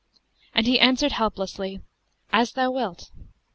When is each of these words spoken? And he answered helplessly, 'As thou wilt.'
And 0.55 0.65
he 0.65 0.79
answered 0.79 1.11
helplessly, 1.11 1.79
'As 2.33 2.53
thou 2.53 2.71
wilt.' 2.71 3.11